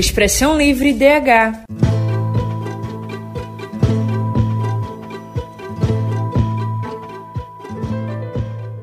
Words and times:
Expressão 0.00 0.56
Livre 0.56 0.94
DH. 0.94 1.60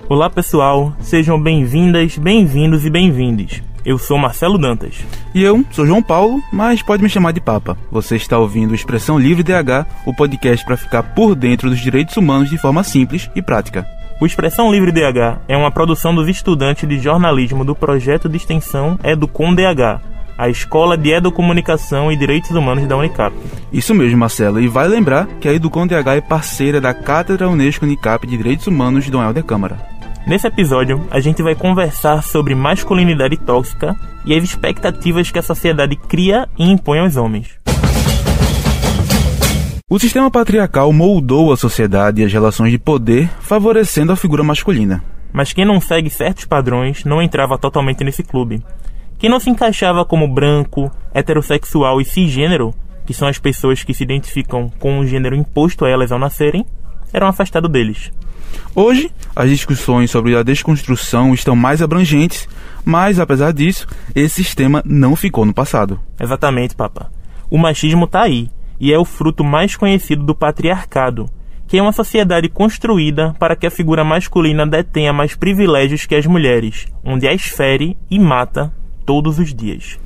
Olá 0.07 0.29
pessoal, 0.29 0.93
sejam 0.99 1.41
bem-vindas, 1.41 2.19
bem-vindos 2.19 2.85
e 2.85 2.91
bem-vindes. 2.91 3.63
Eu 3.83 3.97
sou 3.97 4.19
Marcelo 4.19 4.59
Dantas. 4.59 5.03
E 5.33 5.41
eu 5.41 5.65
sou 5.71 5.87
João 5.87 6.03
Paulo, 6.03 6.39
mas 6.53 6.83
pode 6.83 7.01
me 7.01 7.09
chamar 7.09 7.31
de 7.31 7.41
Papa. 7.41 7.75
Você 7.91 8.15
está 8.15 8.37
ouvindo 8.37 8.75
Expressão 8.75 9.17
Livre 9.17 9.41
DH, 9.41 9.87
o 10.05 10.13
podcast 10.13 10.63
para 10.63 10.77
ficar 10.77 11.01
por 11.01 11.33
dentro 11.33 11.67
dos 11.67 11.79
direitos 11.79 12.15
humanos 12.15 12.47
de 12.47 12.59
forma 12.59 12.83
simples 12.83 13.27
e 13.35 13.41
prática. 13.41 13.87
O 14.21 14.25
Expressão 14.27 14.71
Livre 14.71 14.91
DH 14.91 15.39
é 15.47 15.57
uma 15.57 15.71
produção 15.71 16.13
dos 16.13 16.29
estudantes 16.29 16.87
de 16.87 16.99
jornalismo 16.99 17.65
do 17.65 17.75
projeto 17.75 18.29
de 18.29 18.37
extensão 18.37 18.99
Educom 19.03 19.55
DH, 19.55 20.16
a 20.37 20.49
Escola 20.49 20.97
de 20.97 21.11
Educomunicação 21.11 22.11
e 22.11 22.15
Direitos 22.15 22.51
Humanos 22.51 22.85
da 22.87 22.95
Unicap. 22.95 23.35
Isso 23.73 23.95
mesmo, 23.95 24.17
Marcelo. 24.17 24.59
E 24.61 24.67
vai 24.67 24.87
lembrar 24.87 25.25
que 25.39 25.47
a 25.47 25.53
Educom 25.53 25.87
DH 25.87 26.17
é 26.17 26.21
parceira 26.21 26.79
da 26.79 26.93
Cátedra 26.93 27.49
Unesco 27.49 27.85
Unicap 27.85 28.27
de 28.27 28.37
Direitos 28.37 28.67
Humanos 28.67 29.05
de 29.05 29.11
Dom 29.11 29.23
Helder 29.23 29.43
Câmara. 29.43 29.77
Nesse 30.27 30.45
episódio, 30.45 31.07
a 31.09 31.19
gente 31.21 31.41
vai 31.41 31.55
conversar 31.55 32.21
sobre 32.21 32.53
masculinidade 32.53 33.37
tóxica 33.37 33.95
e 34.25 34.35
as 34.35 34.43
expectativas 34.43 35.31
que 35.31 35.39
a 35.39 35.41
sociedade 35.41 35.95
cria 35.95 36.47
e 36.57 36.69
impõe 36.69 36.99
aos 36.99 37.15
homens. 37.15 37.57
O 39.89 39.97
sistema 39.97 40.29
patriarcal 40.29 40.91
moldou 40.91 41.53
a 41.53 41.55
sociedade 41.55 42.21
e 42.21 42.25
as 42.25 42.33
relações 42.33 42.71
de 42.71 42.77
poder, 42.77 43.29
favorecendo 43.39 44.11
a 44.11 44.17
figura 44.17 44.43
masculina. 44.43 45.01
Mas 45.31 45.53
quem 45.53 45.63
não 45.63 45.79
segue 45.79 46.09
certos 46.09 46.43
padrões 46.43 47.05
não 47.05 47.21
entrava 47.21 47.57
totalmente 47.57 48.03
nesse 48.03 48.21
clube. 48.21 48.61
Quem 49.19 49.31
não 49.31 49.39
se 49.39 49.49
encaixava 49.49 50.05
como 50.05 50.27
branco, 50.27 50.91
heterossexual 51.11 51.99
e 51.99 52.05
cisgênero, 52.05 52.71
que 53.03 53.15
são 53.15 53.27
as 53.27 53.39
pessoas 53.39 53.83
que 53.83 53.91
se 53.91 54.03
identificam 54.03 54.71
com 54.77 54.99
o 54.99 55.07
gênero 55.07 55.35
imposto 55.35 55.85
a 55.85 55.89
elas 55.89 56.11
ao 56.11 56.19
nascerem, 56.19 56.63
eram 57.11 57.25
afastados 57.25 57.71
deles. 57.71 58.11
Hoje, 58.75 59.09
as 59.35 59.49
discussões 59.49 60.11
sobre 60.11 60.35
a 60.35 60.43
desconstrução 60.43 61.33
estão 61.33 61.55
mais 61.55 61.81
abrangentes, 61.81 62.47
mas 62.85 63.19
apesar 63.19 63.51
disso, 63.53 63.87
esse 64.13 64.43
sistema 64.43 64.83
não 64.85 65.15
ficou 65.15 65.45
no 65.45 65.53
passado. 65.53 65.99
Exatamente, 66.19 66.75
Papa. 66.75 67.11
O 67.49 67.57
machismo 67.57 68.05
está 68.05 68.21
aí 68.21 68.51
e 68.79 68.93
é 68.93 68.99
o 68.99 69.05
fruto 69.05 69.43
mais 69.43 69.75
conhecido 69.75 70.23
do 70.23 70.35
patriarcado, 70.35 71.27
que 71.67 71.79
é 71.79 71.81
uma 71.81 71.91
sociedade 71.91 72.49
construída 72.49 73.33
para 73.39 73.55
que 73.55 73.65
a 73.65 73.71
figura 73.71 74.03
masculina 74.03 74.67
detenha 74.67 75.11
mais 75.11 75.35
privilégios 75.35 76.05
que 76.05 76.13
as 76.13 76.27
mulheres, 76.27 76.85
onde 77.03 77.27
as 77.27 77.41
fere 77.41 77.97
e 78.11 78.19
mata 78.19 78.71
todos 79.07 79.39
os 79.39 79.55
dias. 79.55 79.97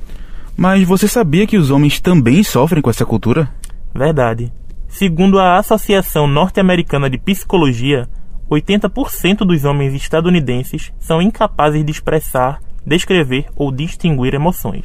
Mas 0.56 0.86
você 0.86 1.08
sabia 1.08 1.46
que 1.46 1.58
os 1.58 1.72
homens 1.72 2.00
também 2.00 2.44
sofrem 2.44 2.80
com 2.80 2.88
essa 2.88 3.04
cultura? 3.04 3.48
Verdade. 3.92 4.52
Segundo 4.88 5.40
a 5.40 5.58
Associação 5.58 6.28
Norte-Americana 6.28 7.10
de 7.10 7.18
Psicologia, 7.18 8.08
80% 8.48 9.38
dos 9.38 9.64
homens 9.64 9.92
estadunidenses 9.92 10.92
são 11.00 11.20
incapazes 11.20 11.84
de 11.84 11.90
expressar, 11.90 12.60
descrever 12.86 13.46
ou 13.56 13.72
distinguir 13.72 14.34
emoções. 14.34 14.84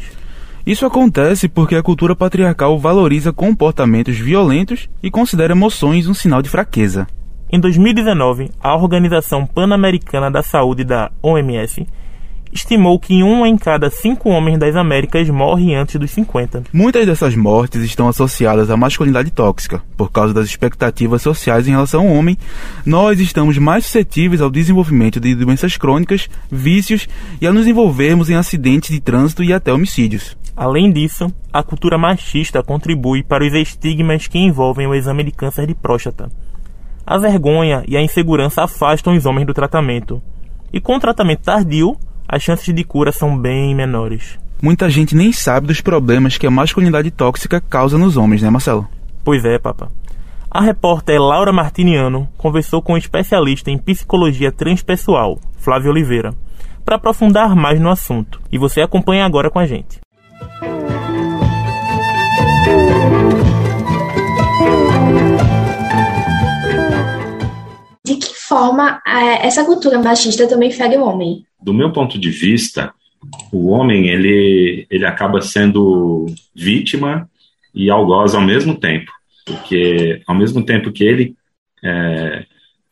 Isso 0.65 0.85
acontece 0.85 1.47
porque 1.47 1.75
a 1.75 1.83
cultura 1.83 2.15
patriarcal 2.15 2.79
valoriza 2.79 3.31
comportamentos 3.31 4.17
violentos 4.17 4.89
e 5.03 5.11
considera 5.11 5.53
emoções 5.53 6.07
um 6.07 6.13
sinal 6.13 6.41
de 6.41 6.49
fraqueza. 6.49 7.07
Em 7.51 7.59
2019, 7.59 8.49
a 8.59 8.75
Organização 8.75 9.45
Pan-Americana 9.45 10.31
da 10.31 10.41
Saúde 10.41 10.83
da 10.83 11.11
OMS 11.21 11.85
estimou 12.57 12.99
que 12.99 13.23
um 13.23 13.45
em 13.45 13.57
cada 13.57 13.89
cinco 13.89 14.29
homens 14.29 14.57
das 14.57 14.75
Américas 14.75 15.29
morre 15.29 15.75
antes 15.75 15.95
dos 15.99 16.11
50. 16.11 16.63
Muitas 16.73 17.05
dessas 17.05 17.35
mortes 17.35 17.81
estão 17.83 18.07
associadas 18.07 18.69
à 18.69 18.75
masculinidade 18.75 19.31
tóxica. 19.31 19.81
Por 19.95 20.11
causa 20.11 20.33
das 20.33 20.47
expectativas 20.47 21.21
sociais 21.21 21.67
em 21.67 21.71
relação 21.71 22.01
ao 22.01 22.13
homem, 22.13 22.37
nós 22.85 23.19
estamos 23.19 23.57
mais 23.57 23.85
suscetíveis 23.85 24.41
ao 24.41 24.49
desenvolvimento 24.49 25.19
de 25.19 25.35
doenças 25.35 25.77
crônicas, 25.77 26.29
vícios 26.51 27.07
e 27.39 27.47
a 27.47 27.53
nos 27.53 27.67
envolvermos 27.67 28.29
em 28.29 28.35
acidentes 28.35 28.89
de 28.89 28.99
trânsito 28.99 29.43
e 29.43 29.53
até 29.53 29.71
homicídios. 29.71 30.35
Além 30.55 30.91
disso, 30.91 31.31
a 31.53 31.61
cultura 31.61 31.97
machista 31.97 32.63
contribui 32.63 33.21
para 33.21 33.45
os 33.45 33.53
estigmas 33.53 34.25
que 34.25 34.39
envolvem 34.39 34.87
o 34.87 34.95
exame 34.95 35.23
de 35.23 35.31
câncer 35.31 35.67
de 35.67 35.75
próstata. 35.75 36.31
A 37.05 37.17
vergonha 37.17 37.83
e 37.87 37.95
a 37.95 38.01
insegurança 38.01 38.63
afastam 38.63 39.15
os 39.15 39.25
homens 39.25 39.45
do 39.45 39.53
tratamento. 39.53 40.21
E 40.73 40.81
com 40.81 40.95
o 40.95 40.99
tratamento 40.99 41.43
tardio, 41.43 41.95
as 42.27 42.43
chances 42.43 42.73
de 42.73 42.83
cura 42.83 43.11
são 43.11 43.37
bem 43.37 43.73
menores. 43.73 44.37
Muita 44.61 44.89
gente 44.89 45.15
nem 45.15 45.31
sabe 45.31 45.67
dos 45.67 45.81
problemas 45.81 46.37
que 46.37 46.47
a 46.47 46.51
masculinidade 46.51 47.11
tóxica 47.11 47.61
causa 47.61 47.97
nos 47.97 48.17
homens, 48.17 48.41
né, 48.41 48.49
Marcelo? 48.49 48.87
Pois 49.23 49.45
é, 49.45 49.59
papa. 49.59 49.91
A 50.49 50.61
repórter 50.61 51.21
Laura 51.21 51.53
Martiniano 51.53 52.27
conversou 52.37 52.81
com 52.81 52.93
um 52.93 52.97
especialista 52.97 53.69
em 53.69 53.77
psicologia 53.77 54.51
transpessoal, 54.51 55.39
Flávio 55.57 55.91
Oliveira, 55.91 56.33
para 56.83 56.95
aprofundar 56.95 57.55
mais 57.55 57.79
no 57.79 57.89
assunto. 57.89 58.41
E 58.51 58.57
você 58.57 58.81
acompanha 58.81 59.25
agora 59.25 59.51
com 59.51 59.59
a 59.59 59.67
gente. 59.67 59.99
Forma 68.57 69.01
é, 69.05 69.45
essa 69.45 69.63
cultura 69.63 69.99
machista 69.99 70.47
também 70.47 70.71
fere 70.71 70.97
o 70.97 71.03
homem? 71.03 71.47
do 71.61 71.73
meu 71.73 71.91
ponto 71.91 72.19
de 72.19 72.29
vista, 72.29 72.93
o 73.51 73.67
homem 73.67 74.07
ele, 74.07 74.85
ele 74.89 75.05
acaba 75.05 75.41
sendo 75.41 76.25
vítima 76.55 77.29
e 77.73 77.89
algoz 77.89 78.35
ao 78.35 78.41
mesmo 78.41 78.75
tempo, 78.75 79.11
porque 79.45 80.21
ao 80.27 80.35
mesmo 80.35 80.63
tempo 80.63 80.91
que 80.91 81.03
ele 81.03 81.35
é, 81.83 82.45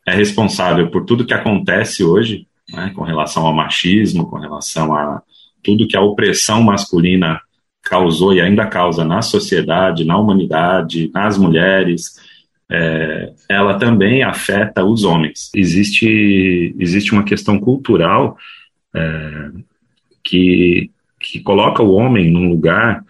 é 0.08 0.16
responsável 0.16 0.90
por 0.90 1.06
tudo 1.06 1.26
que 1.26 1.34
acontece 1.34 2.04
hoje, 2.04 2.48
né, 2.70 2.92
com 2.96 3.04
relação 3.04 3.46
ao 3.46 3.54
machismo, 3.54 4.30
com 4.30 4.38
relação 4.38 4.94
a 4.94 5.22
tudo 5.64 5.88
que 5.88 5.98
a 5.98 6.02
opressão 6.02 6.62
masculina 6.62 7.40
causou 7.82 8.34
e 8.34 8.42
ainda 8.42 8.66
causa 8.66 9.06
na 9.06 9.22
sociedade, 9.22 10.06
na 10.06 10.18
humanidade, 10.18 11.10
nas 11.14 11.38
mulheres, 11.38 12.20
é, 12.70 13.34
ela 13.50 13.78
também 13.78 14.24
afeta 14.24 14.84
os 14.84 15.04
homens. 15.04 15.52
Existe, 15.56 16.76
existe 16.80 17.12
uma 17.12 17.24
questão 17.24 17.60
cultural 17.60 18.38
é, 18.94 19.52
que, 20.24 20.92
que 21.20 21.40
coloca 21.42 21.84
o 21.84 21.94
homem 21.94 22.32
num 22.32 22.50
lugar 22.50 23.04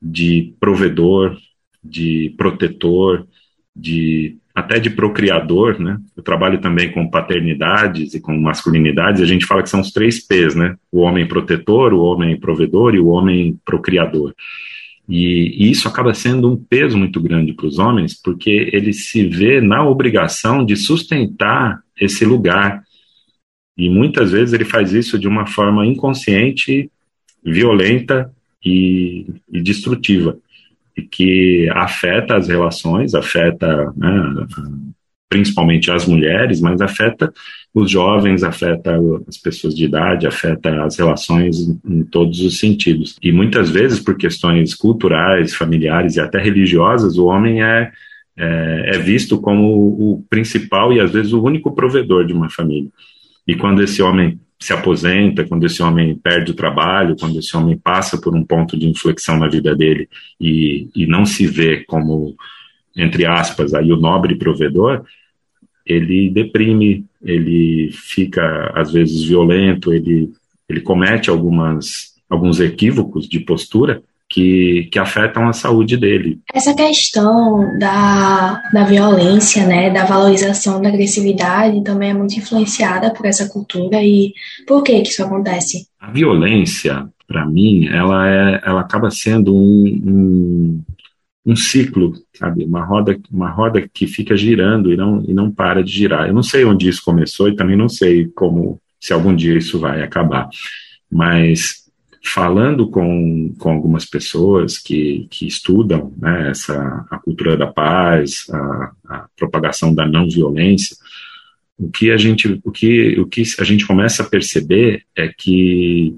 de 0.00 0.54
provedor, 0.60 1.36
de 1.82 2.34
protetor, 2.36 3.26
de 3.74 4.36
até 4.54 4.78
de 4.78 4.90
procriador, 4.90 5.80
né? 5.80 5.98
Eu 6.14 6.22
trabalho 6.22 6.60
também 6.60 6.92
com 6.92 7.08
paternidades 7.08 8.12
e 8.12 8.20
com 8.20 8.36
masculinidades, 8.38 9.22
a 9.22 9.26
gente 9.26 9.46
fala 9.46 9.62
que 9.62 9.70
são 9.70 9.80
os 9.80 9.90
três 9.90 10.24
P's, 10.26 10.54
né? 10.54 10.76
O 10.90 11.00
homem 11.00 11.26
protetor, 11.26 11.94
o 11.94 12.02
homem 12.02 12.38
provedor 12.38 12.94
e 12.94 13.00
o 13.00 13.08
homem 13.08 13.58
procriador. 13.64 14.34
E, 15.08 15.64
e 15.64 15.70
isso 15.70 15.88
acaba 15.88 16.14
sendo 16.14 16.50
um 16.50 16.56
peso 16.56 16.96
muito 16.96 17.20
grande 17.20 17.52
para 17.52 17.66
os 17.66 17.78
homens, 17.78 18.14
porque 18.20 18.70
ele 18.72 18.92
se 18.92 19.26
vê 19.26 19.60
na 19.60 19.86
obrigação 19.86 20.64
de 20.64 20.76
sustentar 20.76 21.82
esse 22.00 22.24
lugar. 22.24 22.82
E 23.76 23.90
muitas 23.90 24.32
vezes 24.32 24.52
ele 24.52 24.64
faz 24.64 24.92
isso 24.92 25.18
de 25.18 25.26
uma 25.26 25.46
forma 25.46 25.86
inconsciente, 25.86 26.90
violenta 27.44 28.32
e, 28.64 29.26
e 29.50 29.60
destrutiva, 29.60 30.38
e 30.96 31.02
que 31.02 31.68
afeta 31.70 32.36
as 32.36 32.48
relações, 32.48 33.14
afeta 33.14 33.92
né, 33.96 34.46
principalmente 35.32 35.90
as 35.90 36.06
mulheres, 36.06 36.60
mas 36.60 36.82
afeta 36.82 37.32
os 37.74 37.90
jovens, 37.90 38.44
afeta 38.44 39.00
as 39.26 39.38
pessoas 39.38 39.74
de 39.74 39.86
idade, 39.86 40.26
afeta 40.26 40.84
as 40.84 40.98
relações 40.98 41.58
em 41.88 42.02
todos 42.04 42.40
os 42.40 42.58
sentidos. 42.58 43.16
E 43.22 43.32
muitas 43.32 43.70
vezes, 43.70 43.98
por 43.98 44.14
questões 44.18 44.74
culturais, 44.74 45.54
familiares 45.54 46.16
e 46.16 46.20
até 46.20 46.38
religiosas, 46.38 47.16
o 47.16 47.24
homem 47.24 47.62
é, 47.62 47.90
é, 48.36 48.90
é 48.94 48.98
visto 48.98 49.40
como 49.40 49.66
o 49.66 50.22
principal 50.28 50.92
e 50.92 51.00
às 51.00 51.10
vezes 51.10 51.32
o 51.32 51.42
único 51.42 51.74
provedor 51.74 52.26
de 52.26 52.34
uma 52.34 52.50
família. 52.50 52.90
E 53.48 53.54
quando 53.54 53.82
esse 53.82 54.02
homem 54.02 54.38
se 54.60 54.74
aposenta, 54.74 55.46
quando 55.46 55.64
esse 55.64 55.82
homem 55.82 56.14
perde 56.14 56.50
o 56.50 56.54
trabalho, 56.54 57.16
quando 57.18 57.38
esse 57.38 57.56
homem 57.56 57.78
passa 57.78 58.20
por 58.20 58.36
um 58.36 58.44
ponto 58.44 58.78
de 58.78 58.86
inflexão 58.86 59.38
na 59.38 59.48
vida 59.48 59.74
dele 59.74 60.10
e, 60.38 60.90
e 60.94 61.06
não 61.06 61.24
se 61.24 61.46
vê 61.46 61.84
como, 61.84 62.36
entre 62.94 63.24
aspas, 63.24 63.72
aí 63.72 63.90
o 63.90 63.96
nobre 63.96 64.34
provedor, 64.34 65.06
ele 65.86 66.30
deprime, 66.30 67.04
ele 67.22 67.90
fica 67.92 68.72
às 68.74 68.92
vezes 68.92 69.24
violento, 69.24 69.92
ele, 69.92 70.30
ele 70.68 70.80
comete 70.80 71.30
algumas, 71.30 72.14
alguns 72.28 72.60
equívocos 72.60 73.28
de 73.28 73.40
postura 73.40 74.02
que, 74.32 74.88
que 74.90 74.98
afetam 74.98 75.46
a 75.46 75.52
saúde 75.52 75.96
dele. 75.96 76.40
Essa 76.52 76.74
questão 76.74 77.78
da, 77.78 78.62
da 78.72 78.84
violência, 78.84 79.66
né, 79.66 79.90
da 79.90 80.06
valorização 80.06 80.80
da 80.80 80.88
agressividade 80.88 81.84
também 81.84 82.10
é 82.10 82.14
muito 82.14 82.34
influenciada 82.34 83.12
por 83.12 83.26
essa 83.26 83.48
cultura 83.48 84.02
e 84.02 84.32
por 84.66 84.82
que 84.82 85.02
que 85.02 85.10
isso 85.10 85.22
acontece? 85.22 85.86
A 86.00 86.10
violência, 86.10 87.06
para 87.28 87.44
mim, 87.44 87.86
ela, 87.88 88.28
é, 88.28 88.60
ela 88.64 88.80
acaba 88.80 89.10
sendo 89.10 89.54
um, 89.54 89.84
um, 89.84 90.80
um, 91.44 91.56
ciclo, 91.56 92.14
sabe? 92.34 92.64
Uma 92.64 92.84
roda, 92.84 93.18
uma 93.30 93.50
roda 93.50 93.88
que 93.92 94.06
fica 94.06 94.36
girando 94.36 94.92
e 94.92 94.96
não, 94.96 95.24
e 95.26 95.32
não 95.32 95.50
para 95.50 95.82
de 95.82 95.90
girar. 95.90 96.28
Eu 96.28 96.34
não 96.34 96.42
sei 96.42 96.64
onde 96.64 96.88
isso 96.88 97.02
começou 97.04 97.48
e 97.48 97.56
também 97.56 97.76
não 97.76 97.88
sei 97.88 98.28
como, 98.28 98.80
se 99.00 99.12
algum 99.12 99.34
dia 99.34 99.56
isso 99.56 99.78
vai 99.78 100.02
acabar. 100.02 100.48
Mas 101.10 101.82
falando 102.24 102.88
com, 102.88 103.52
com 103.58 103.70
algumas 103.70 104.04
pessoas 104.04 104.78
que, 104.78 105.26
que 105.30 105.46
estudam 105.46 106.12
né, 106.16 106.50
essa, 106.50 107.06
a 107.10 107.18
cultura 107.18 107.56
da 107.56 107.66
paz, 107.66 108.46
a, 108.50 108.92
a 109.08 109.26
propagação 109.36 109.92
da 109.92 110.06
não 110.06 110.28
violência, 110.28 110.96
o 111.78 111.90
que 111.90 112.10
a 112.12 112.16
gente 112.16 112.60
o 112.64 112.70
que 112.70 113.18
o 113.18 113.26
que 113.26 113.42
a 113.58 113.64
gente 113.64 113.86
começa 113.86 114.22
a 114.22 114.28
perceber 114.28 115.04
é 115.16 115.28
que 115.28 116.16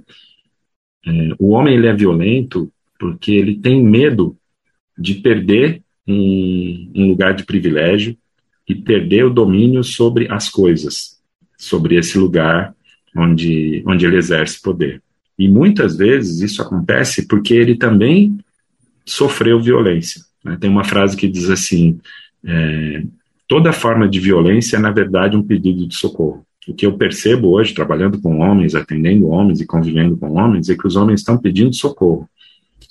é, 1.07 1.11
o 1.39 1.51
homem 1.51 1.75
ele 1.75 1.87
é 1.87 1.95
violento 1.95 2.71
porque 2.99 3.33
ele 3.33 3.57
tem 3.57 3.83
medo 3.83 4.37
de 4.97 5.15
perder 5.15 5.83
um, 6.07 6.93
um 6.95 7.09
lugar 7.09 7.35
de 7.35 7.45
privilégio 7.45 8.17
e 8.69 8.75
perder 8.75 9.25
o 9.25 9.31
domínio 9.31 9.83
sobre 9.83 10.31
as 10.31 10.49
coisas, 10.49 11.19
sobre 11.59 11.97
esse 11.97 12.19
lugar 12.19 12.75
onde 13.17 13.83
onde 13.87 14.07
ele 14.07 14.17
exerce 14.17 14.61
poder. 14.61 15.03
E 15.39 15.49
muitas 15.49 15.97
vezes 15.97 16.41
isso 16.41 16.63
acontece 16.63 17.27
porque 17.27 17.55
ele 17.55 17.77
também 17.77 18.39
sofreu 19.05 19.61
violência. 19.61 20.23
Né? 20.45 20.57
Tem 20.61 20.71
uma 20.71 20.85
frase 20.85 21.17
que 21.17 21.29
diz 21.29 21.51
assim: 21.51 21.99
é, 22.45 23.03
toda 23.49 23.73
forma 23.73 24.09
de 24.09 24.21
violência 24.21 24.77
é, 24.77 24.81
na 24.81 24.91
verdade, 24.91 25.37
um 25.37 25.43
pedido 25.43 25.87
de 25.87 25.95
socorro. 25.95 26.45
O 26.67 26.75
que 26.75 26.87
eu 26.87 26.97
percebo 26.97 27.51
hoje, 27.51 27.75
trabalhando 27.75 28.21
com 28.21 28.39
homens, 28.39 28.75
atendendo 28.75 29.29
homens 29.29 29.61
e 29.61 29.67
convivendo 29.67 30.17
com 30.17 30.33
homens, 30.33 30.71
é 30.71 30.77
que 30.77 30.87
os 30.87 30.97
homens 30.97 31.21
estão 31.21 31.37
pedindo 31.37 31.75
socorro. 31.75 32.29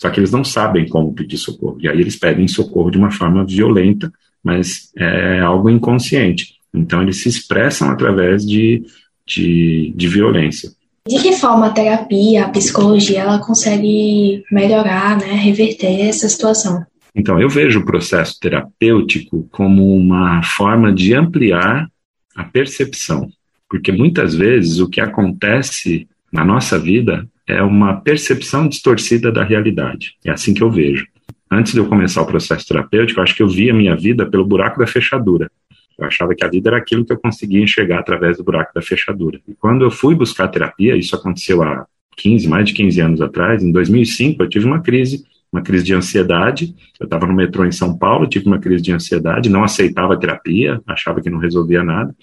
Só 0.04 0.10
que 0.10 0.20
eles 0.20 0.32
não 0.32 0.44
sabem 0.44 0.86
como 0.86 1.14
pedir 1.14 1.38
socorro. 1.38 1.78
E 1.80 1.88
aí 1.88 1.98
eles 1.98 2.18
pedem 2.18 2.46
socorro 2.46 2.92
de 2.92 2.98
uma 2.98 3.10
forma 3.10 3.46
violenta, 3.46 4.12
mas 4.44 4.92
é 4.98 5.40
algo 5.40 5.70
inconsciente. 5.70 6.56
Então 6.74 7.02
eles 7.02 7.24
se 7.24 7.30
expressam 7.30 7.90
através 7.90 8.46
de, 8.46 8.84
de, 9.26 9.94
de 9.96 10.08
violência. 10.10 10.70
De 11.08 11.22
que 11.22 11.32
forma 11.32 11.68
a 11.68 11.72
terapia, 11.72 12.44
a 12.44 12.50
psicologia, 12.50 13.22
ela 13.22 13.40
consegue 13.40 14.44
melhorar, 14.52 15.18
né, 15.18 15.36
reverter 15.36 16.02
essa 16.02 16.28
situação? 16.28 16.86
Então, 17.16 17.40
eu 17.40 17.48
vejo 17.48 17.80
o 17.80 17.86
processo 17.86 18.38
terapêutico 18.42 19.48
como 19.54 19.96
uma 19.96 20.44
forma 20.44 20.92
de 20.92 21.14
ampliar 21.14 21.88
a 22.36 22.44
percepção, 22.44 23.30
porque 23.70 23.90
muitas 23.94 24.36
vezes 24.36 24.80
o 24.80 24.90
que 24.90 25.00
acontece 25.00 26.10
na 26.30 26.44
nossa 26.44 26.78
vida 26.78 27.26
é 27.48 27.62
uma 27.62 28.00
percepção 28.02 28.68
distorcida 28.68 29.32
da 29.32 29.44
realidade. 29.44 30.16
É 30.26 30.32
assim 30.32 30.54
que 30.54 30.62
eu 30.62 30.72
vejo. 30.72 31.06
Antes 31.52 31.74
de 31.74 31.80
eu 31.80 31.86
começar 31.86 32.22
o 32.22 32.26
processo 32.26 32.68
terapêutico, 32.68 33.22
acho 33.22 33.36
que 33.36 33.44
eu 33.44 33.48
via 33.48 33.72
a 33.72 33.76
minha 33.76 33.96
vida 33.96 34.26
pelo 34.26 34.46
buraco 34.46 34.80
da 34.80 34.88
fechadura. 34.88 35.52
Eu 35.98 36.06
achava 36.06 36.34
que 36.34 36.44
a 36.44 36.50
vida 36.50 36.70
era 36.70 36.78
aquilo 36.78 37.06
que 37.06 37.14
eu 37.14 37.20
conseguia 37.20 37.62
enxergar 37.62 38.00
através 38.00 38.38
do 38.38 38.44
buraco 38.44 38.74
da 38.74 38.82
fechadura. 38.82 39.40
E 39.48 39.54
quando 39.54 39.84
eu 39.84 39.92
fui 39.92 40.16
buscar 40.16 40.48
terapia, 40.48 40.96
isso 40.96 41.16
aconteceu 41.16 41.62
há 41.62 41.86
15, 42.18 42.48
mais 42.48 42.66
de 42.66 42.74
15 42.74 43.02
anos 43.02 43.22
atrás, 43.22 43.64
em 43.64 43.72
2005, 43.72 44.42
eu 44.42 44.50
tive 44.50 44.66
uma 44.66 44.82
crise 44.82 45.24
uma 45.54 45.62
crise 45.62 45.84
de 45.84 45.94
ansiedade. 45.94 46.76
Eu 47.00 47.04
estava 47.04 47.28
no 47.28 47.34
metrô 47.34 47.64
em 47.64 47.72
São 47.72 47.96
Paulo, 47.96 48.28
tive 48.28 48.48
uma 48.48 48.58
crise 48.58 48.82
de 48.82 48.92
ansiedade, 48.92 49.50
não 49.50 49.64
aceitava 49.64 50.20
terapia, 50.20 50.82
achava 50.88 51.22
que 51.22 51.30
não 51.30 51.38
resolvia 51.38 51.84
nada. 51.84 52.14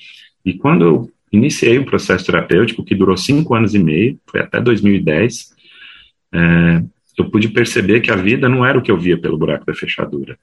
E 0.45 0.55
quando 0.55 0.85
eu 0.85 1.11
iniciei 1.33 1.79
um 1.79 1.85
processo 1.85 2.27
terapêutico 2.27 2.85
que 2.85 2.95
durou 2.95 3.17
cinco 3.17 3.55
anos 3.55 3.75
e 3.75 3.79
meio, 3.79 4.19
foi 4.27 4.41
até 4.41 4.61
2010, 4.61 5.55
é, 6.33 6.83
eu 7.19 7.31
pude 7.31 7.49
perceber 7.49 8.01
que 8.01 8.11
a 8.11 8.17
vida 8.17 8.49
não 8.49 8.65
era 8.65 8.79
o 8.79 8.83
que 8.83 8.91
eu 8.91 8.99
via 8.99 9.19
pelo 9.19 9.39
buraco 9.39 9.67
da 9.67 9.75
fechadura. 9.75 10.39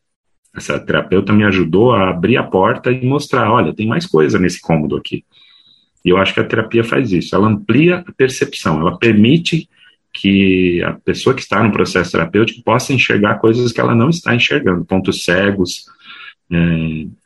Essa 0.56 0.80
terapeuta 0.80 1.34
me 1.34 1.44
ajudou 1.44 1.92
a 1.94 2.10
abrir 2.10 2.38
a 2.38 2.44
porta 2.44 2.92
e 2.92 3.06
mostrar, 3.06 3.52
olha, 3.52 3.74
tem 3.74 3.88
mais 3.88 4.06
coisa 4.06 4.40
nesse 4.40 4.60
cômodo 4.60 4.96
aqui. 4.96 5.24
E 6.04 6.10
eu 6.10 6.18
acho 6.18 6.34
que 6.34 6.40
a 6.40 6.44
terapia 6.44 6.84
faz 6.84 7.12
isso, 7.12 7.36
ela 7.36 7.48
amplia 7.48 7.98
a 7.98 8.12
percepção, 8.12 8.80
ela 8.80 8.98
permite 8.98 9.70
que 10.14 10.82
a 10.84 10.94
pessoa 10.94 11.36
que 11.36 11.42
está 11.42 11.62
no 11.62 11.72
processo 11.72 12.12
terapêutico 12.12 12.64
possa 12.64 12.94
enxergar 12.94 13.36
coisas 13.36 13.72
que 13.72 13.80
ela 13.80 13.94
não 13.94 14.10
está 14.10 14.34
enxergando, 14.34 14.86
pontos 14.86 15.24
cegos. 15.24 15.86
É, 16.52 16.58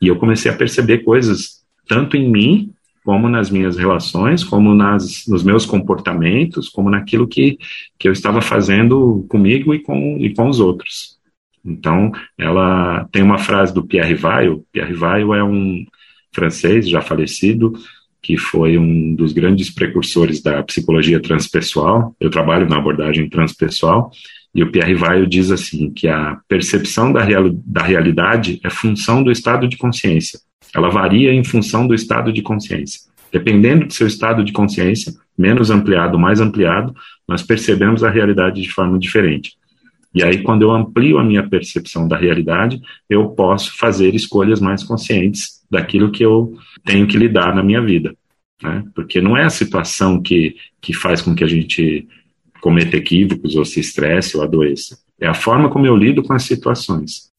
e 0.00 0.08
eu 0.08 0.16
comecei 0.16 0.50
a 0.50 0.56
perceber 0.56 0.98
coisas 0.98 1.62
tanto 1.88 2.16
em 2.16 2.28
mim, 2.30 2.71
como 3.04 3.28
nas 3.28 3.50
minhas 3.50 3.76
relações, 3.76 4.44
como 4.44 4.74
nas, 4.74 5.26
nos 5.26 5.42
meus 5.42 5.66
comportamentos, 5.66 6.68
como 6.68 6.90
naquilo 6.90 7.26
que, 7.26 7.58
que 7.98 8.08
eu 8.08 8.12
estava 8.12 8.40
fazendo 8.40 9.26
comigo 9.28 9.74
e 9.74 9.80
com, 9.80 10.16
e 10.18 10.32
com 10.34 10.48
os 10.48 10.60
outros. 10.60 11.18
Então, 11.64 12.12
ela 12.36 13.08
tem 13.12 13.22
uma 13.22 13.38
frase 13.38 13.72
do 13.72 13.84
Pierre 13.84 14.14
Weil. 14.14 14.64
Pierre 14.72 14.94
Weil 14.94 15.34
é 15.34 15.44
um 15.44 15.84
francês 16.32 16.88
já 16.88 17.00
falecido, 17.00 17.72
que 18.20 18.36
foi 18.36 18.78
um 18.78 19.14
dos 19.14 19.32
grandes 19.32 19.70
precursores 19.70 20.42
da 20.42 20.62
psicologia 20.62 21.20
transpessoal. 21.20 22.14
Eu 22.20 22.30
trabalho 22.30 22.68
na 22.68 22.78
abordagem 22.78 23.28
transpessoal 23.28 24.10
e 24.54 24.62
o 24.62 24.70
Pierre 24.70 24.94
Weil 24.94 25.26
diz 25.26 25.50
assim 25.50 25.90
que 25.90 26.06
a 26.08 26.38
percepção 26.46 27.12
da, 27.12 27.22
real, 27.22 27.50
da 27.64 27.82
realidade 27.82 28.60
é 28.62 28.68
função 28.68 29.22
do 29.22 29.30
estado 29.30 29.66
de 29.66 29.76
consciência. 29.76 30.38
Ela 30.74 30.90
varia 30.90 31.32
em 31.32 31.42
função 31.42 31.86
do 31.86 31.94
estado 31.94 32.32
de 32.32 32.42
consciência. 32.42 33.00
Dependendo 33.32 33.86
do 33.86 33.92
seu 33.92 34.06
estado 34.06 34.44
de 34.44 34.52
consciência, 34.52 35.12
menos 35.38 35.70
ampliado, 35.70 36.18
mais 36.18 36.38
ampliado, 36.38 36.94
nós 37.26 37.42
percebemos 37.42 38.04
a 38.04 38.10
realidade 38.10 38.60
de 38.60 38.70
forma 38.70 38.98
diferente. 38.98 39.52
E 40.14 40.22
aí, 40.22 40.42
quando 40.42 40.60
eu 40.60 40.70
amplio 40.70 41.18
a 41.18 41.24
minha 41.24 41.48
percepção 41.48 42.06
da 42.06 42.18
realidade, 42.18 42.78
eu 43.08 43.30
posso 43.30 43.74
fazer 43.78 44.14
escolhas 44.14 44.60
mais 44.60 44.84
conscientes 44.84 45.62
daquilo 45.70 46.10
que 46.10 46.22
eu 46.22 46.54
tenho 46.84 47.06
que 47.06 47.16
lidar 47.16 47.54
na 47.54 47.62
minha 47.62 47.80
vida. 47.80 48.14
Né? 48.62 48.84
Porque 48.94 49.22
não 49.22 49.34
é 49.34 49.44
a 49.44 49.50
situação 49.50 50.20
que, 50.20 50.54
que 50.82 50.92
faz 50.92 51.22
com 51.22 51.34
que 51.34 51.42
a 51.42 51.46
gente 51.46 52.06
cometa 52.62 52.96
equívocos 52.96 53.56
ou 53.56 53.64
se 53.64 53.80
estresse 53.80 54.36
ou 54.36 54.42
adoeça. 54.42 54.96
É 55.20 55.26
a 55.26 55.34
forma 55.34 55.68
como 55.68 55.84
eu 55.84 55.96
lido 55.96 56.22
com 56.22 56.32
as 56.32 56.44
situações. 56.44 57.30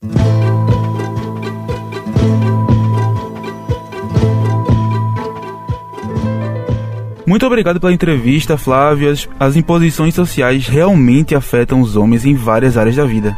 Muito 7.26 7.48
obrigado 7.48 7.80
pela 7.80 7.94
entrevista, 7.94 8.58
Flávia. 8.58 9.14
As 9.40 9.56
imposições 9.56 10.14
sociais 10.14 10.68
realmente 10.68 11.34
afetam 11.34 11.80
os 11.82 11.96
homens 11.96 12.26
em 12.26 12.36
várias 12.36 12.78
áreas 12.78 12.98
da 12.98 13.06
vida. 13.06 13.36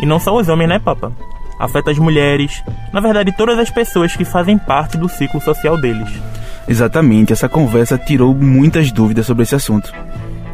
E 0.00 0.04
não 0.04 0.18
só 0.18 0.36
os 0.36 0.48
homens, 0.48 0.68
né, 0.68 0.78
Papa? 0.80 1.12
Afeta 1.56 1.92
as 1.92 1.98
mulheres, 1.98 2.62
na 2.92 3.00
verdade, 3.00 3.34
todas 3.36 3.56
as 3.56 3.70
pessoas 3.70 4.16
que 4.16 4.24
fazem 4.24 4.58
parte 4.58 4.98
do 4.98 5.08
ciclo 5.08 5.40
social 5.40 5.80
deles. 5.80 6.08
Exatamente, 6.68 7.32
essa 7.32 7.48
conversa 7.48 7.96
tirou 7.96 8.34
muitas 8.34 8.90
dúvidas 8.90 9.26
sobre 9.26 9.44
esse 9.44 9.54
assunto. 9.54 9.92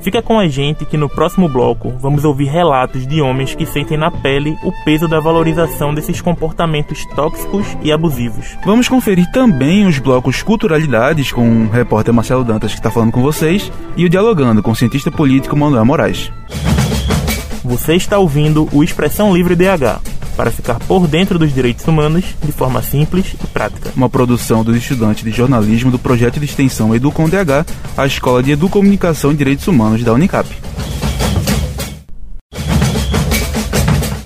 Fica 0.00 0.22
com 0.22 0.38
a 0.38 0.46
gente 0.46 0.84
que 0.84 0.96
no 0.96 1.08
próximo 1.08 1.48
bloco 1.48 1.94
vamos 1.98 2.24
ouvir 2.24 2.46
relatos 2.46 3.06
de 3.06 3.20
homens 3.20 3.54
que 3.54 3.66
sentem 3.66 3.98
na 3.98 4.10
pele 4.10 4.56
o 4.62 4.72
peso 4.84 5.08
da 5.08 5.20
valorização 5.20 5.92
desses 5.92 6.20
comportamentos 6.20 7.04
tóxicos 7.14 7.66
e 7.82 7.92
abusivos. 7.92 8.56
Vamos 8.64 8.88
conferir 8.88 9.30
também 9.32 9.86
os 9.86 9.98
blocos 9.98 10.42
Culturalidades 10.42 11.32
com 11.32 11.66
o 11.66 11.70
repórter 11.70 12.14
Marcelo 12.14 12.44
Dantas 12.44 12.72
que 12.72 12.78
está 12.78 12.90
falando 12.90 13.12
com 13.12 13.22
vocês 13.22 13.70
e 13.96 14.04
o 14.04 14.08
Dialogando 14.08 14.62
com 14.62 14.70
o 14.70 14.76
cientista 14.76 15.10
político 15.10 15.56
Manuel 15.56 15.84
Moraes. 15.84 16.32
Você 17.64 17.94
está 17.94 18.18
ouvindo 18.18 18.68
o 18.72 18.82
Expressão 18.82 19.34
Livre 19.34 19.54
DH 19.54 20.17
para 20.38 20.52
ficar 20.52 20.78
por 20.78 21.08
dentro 21.08 21.36
dos 21.36 21.52
direitos 21.52 21.84
humanos 21.84 22.24
de 22.44 22.52
forma 22.52 22.80
simples 22.80 23.34
e 23.42 23.46
prática. 23.48 23.90
Uma 23.96 24.08
produção 24.08 24.62
dos 24.62 24.76
estudantes 24.76 25.24
de 25.24 25.32
jornalismo 25.32 25.90
do 25.90 25.98
projeto 25.98 26.38
de 26.38 26.44
extensão 26.44 26.94
Educom 26.94 27.28
DH, 27.28 27.66
a 27.96 28.06
Escola 28.06 28.40
de 28.40 28.52
Educomunicação 28.52 29.32
e 29.32 29.34
Direitos 29.34 29.66
Humanos 29.66 30.04
da 30.04 30.12
Unicap. 30.12 30.48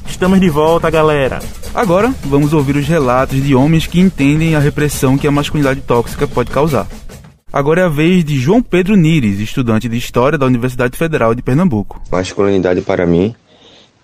Estamos 0.07 0.39
de 0.39 0.51
volta, 0.51 0.91
galera. 0.91 1.39
Agora, 1.75 2.15
vamos 2.27 2.53
ouvir 2.53 2.77
os 2.77 2.87
relatos 2.87 3.43
de 3.43 3.55
homens 3.55 3.87
que 3.87 3.99
entendem 3.99 4.55
a 4.55 4.59
repressão 4.59 5.17
que 5.17 5.27
a 5.27 5.33
masculinidade 5.33 5.81
tóxica 5.81 6.29
pode 6.29 6.51
causar. 6.51 6.87
Agora 7.51 7.81
é 7.81 7.85
a 7.85 7.89
vez 7.89 8.23
de 8.23 8.39
João 8.39 8.63
Pedro 8.63 8.97
Nires, 8.97 9.41
estudante 9.41 9.89
de 9.89 9.97
História 9.97 10.37
da 10.37 10.45
Universidade 10.45 10.95
Federal 10.95 11.35
de 11.35 11.41
Pernambuco. 11.41 12.03
Masculinidade 12.11 12.83
para 12.83 13.07
mim 13.07 13.35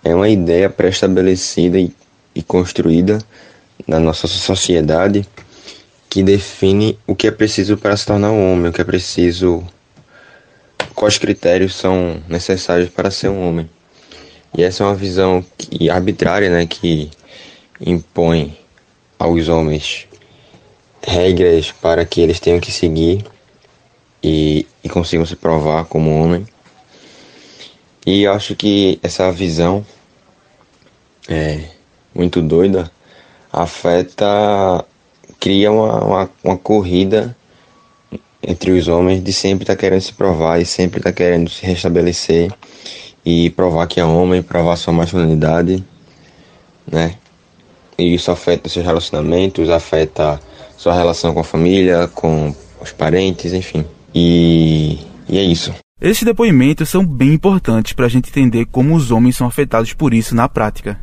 é 0.03 0.15
uma 0.15 0.29
ideia 0.29 0.69
pré-estabelecida 0.69 1.79
e, 1.79 1.91
e 2.39 2.41
construída 2.41 3.19
na 3.85 3.99
nossa 3.99 4.25
sociedade 4.25 5.27
que 6.09 6.23
define 6.23 6.97
o 7.05 7.13
que 7.13 7.27
é 7.27 7.31
preciso 7.31 7.77
para 7.77 7.95
se 7.97 8.05
tornar 8.05 8.31
um 8.31 8.53
homem, 8.53 8.69
o 8.69 8.73
que 8.73 8.81
é 8.81 8.85
preciso, 8.85 9.67
quais 10.95 11.17
critérios 11.17 11.75
são 11.75 12.23
necessários 12.29 12.89
para 12.89 13.11
ser 13.11 13.27
um 13.27 13.47
homem. 13.47 13.69
E 14.57 14.63
essa 14.63 14.83
é 14.83 14.87
uma 14.87 14.95
visão 14.95 15.45
que, 15.57 15.89
arbitrária, 15.89 16.49
né, 16.49 16.65
que 16.65 17.11
impõe 17.79 18.57
aos 19.19 19.49
homens 19.49 20.07
regras 21.05 21.71
para 21.73 22.05
que 22.05 22.21
eles 22.21 22.39
tenham 22.39 22.59
que 22.59 22.71
seguir 22.71 23.23
e, 24.23 24.65
e 24.81 24.87
consigam 24.87 25.25
se 25.25 25.35
provar 25.35 25.85
como 25.85 26.23
homem. 26.23 26.47
E 28.05 28.25
acho 28.25 28.55
que 28.55 28.97
essa 29.03 29.29
visão 29.29 29.85
é 31.27 31.78
muito 32.19 32.41
doida 32.41 32.91
afeta, 33.51 34.85
cria 35.39 35.71
uma, 35.71 36.03
uma, 36.03 36.29
uma 36.43 36.57
corrida 36.57 37.35
entre 38.41 38.71
os 38.71 38.87
homens 38.87 39.23
de 39.23 39.33
sempre 39.33 39.63
estar 39.63 39.75
tá 39.75 39.79
querendo 39.79 40.01
se 40.01 40.13
provar 40.13 40.61
e 40.61 40.65
sempre 40.65 40.99
estar 40.99 41.11
tá 41.11 41.15
querendo 41.15 41.49
se 41.49 41.65
restabelecer 41.65 42.51
e 43.25 43.49
provar 43.51 43.87
que 43.87 43.99
é 43.99 44.05
homem, 44.05 44.41
provar 44.41 44.75
sua 44.75 44.93
masculinidade, 44.93 45.83
né? 46.89 47.15
E 47.97 48.13
isso 48.13 48.31
afeta 48.31 48.69
seus 48.69 48.85
relacionamentos, 48.85 49.69
afeta 49.69 50.39
sua 50.77 50.93
relação 50.93 51.33
com 51.33 51.41
a 51.41 51.43
família, 51.43 52.07
com 52.07 52.55
os 52.81 52.91
parentes, 52.91 53.51
enfim. 53.51 53.85
E, 54.15 54.99
e 55.27 55.37
é 55.37 55.43
isso. 55.43 55.73
Esses 56.01 56.23
depoimentos 56.23 56.87
são 56.87 57.05
bem 57.05 57.33
importantes 57.33 57.91
para 57.91 58.05
a 58.05 58.09
gente 58.09 58.29
entender 58.29 58.65
como 58.67 58.95
os 58.95 59.11
homens 59.11 59.35
são 59.35 59.47
afetados 59.47 59.91
por 59.93 60.13
isso 60.13 60.33
na 60.33 60.47
prática. 60.47 60.97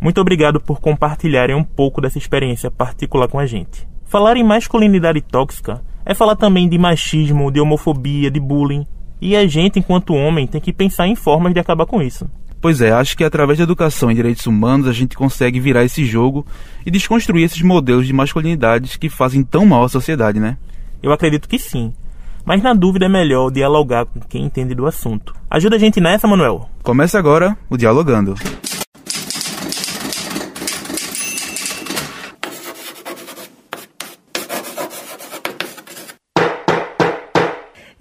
Muito 0.00 0.20
obrigado 0.20 0.58
por 0.58 0.80
compartilharem 0.80 1.54
um 1.54 1.62
pouco 1.62 2.00
dessa 2.00 2.16
experiência 2.16 2.70
particular 2.70 3.28
com 3.28 3.38
a 3.38 3.44
gente. 3.44 3.86
Falar 4.06 4.36
em 4.36 4.42
masculinidade 4.42 5.20
tóxica 5.20 5.82
é 6.06 6.14
falar 6.14 6.36
também 6.36 6.68
de 6.68 6.78
machismo, 6.78 7.50
de 7.50 7.60
homofobia, 7.60 8.30
de 8.30 8.40
bullying. 8.40 8.86
E 9.20 9.36
a 9.36 9.46
gente, 9.46 9.78
enquanto 9.78 10.14
homem, 10.14 10.46
tem 10.46 10.60
que 10.60 10.72
pensar 10.72 11.06
em 11.06 11.14
formas 11.14 11.52
de 11.52 11.60
acabar 11.60 11.84
com 11.84 12.00
isso. 12.00 12.28
Pois 12.60 12.80
é, 12.80 12.90
acho 12.92 13.16
que 13.16 13.24
através 13.24 13.58
da 13.58 13.64
educação 13.64 14.10
em 14.10 14.14
direitos 14.14 14.46
humanos 14.46 14.86
a 14.86 14.92
gente 14.92 15.16
consegue 15.16 15.60
virar 15.60 15.84
esse 15.84 16.04
jogo 16.04 16.46
e 16.84 16.90
desconstruir 16.90 17.44
esses 17.44 17.62
modelos 17.62 18.06
de 18.06 18.12
masculinidades 18.12 18.96
que 18.96 19.08
fazem 19.08 19.42
tão 19.42 19.64
mal 19.66 19.84
à 19.84 19.88
sociedade, 19.88 20.40
né? 20.40 20.56
Eu 21.02 21.12
acredito 21.12 21.48
que 21.48 21.58
sim. 21.58 21.92
Mas 22.44 22.62
na 22.62 22.74
dúvida 22.74 23.06
é 23.06 23.08
melhor 23.08 23.50
dialogar 23.50 24.06
com 24.06 24.20
quem 24.20 24.44
entende 24.44 24.74
do 24.74 24.86
assunto. 24.86 25.34
Ajuda 25.50 25.76
a 25.76 25.78
gente 25.78 26.00
nessa, 26.00 26.26
Manuel. 26.26 26.68
Começa 26.82 27.18
agora 27.18 27.56
o 27.68 27.76
Dialogando. 27.76 28.34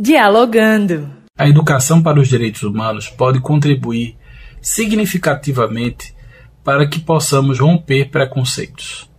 Dialogando. 0.02 1.12
A 1.38 1.46
educação 1.50 2.02
para 2.02 2.22
os 2.22 2.30
direitos 2.30 2.64
humanos 2.64 3.10
pode 3.10 3.42
contribuir 3.42 4.16
significativamente 4.62 6.16
para 6.64 6.88
que 6.88 7.02
possamos 7.02 7.60
romper 7.60 8.10
preconceitos. 8.10 9.12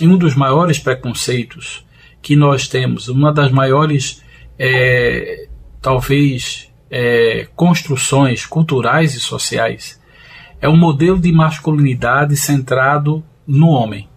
E 0.00 0.08
um 0.08 0.16
dos 0.16 0.34
maiores 0.34 0.78
preconceitos 0.78 1.84
que 2.22 2.34
nós 2.36 2.66
temos, 2.66 3.08
uma 3.08 3.30
das 3.34 3.52
maiores, 3.52 4.22
é, 4.58 5.46
talvez, 5.82 6.72
é, 6.90 7.46
construções 7.54 8.46
culturais 8.46 9.14
e 9.14 9.20
sociais, 9.20 10.00
é 10.58 10.70
um 10.70 10.76
modelo 10.76 11.20
de 11.20 11.30
masculinidade 11.32 12.34
centrado 12.34 13.22
no 13.46 13.68
homem, 13.68 14.08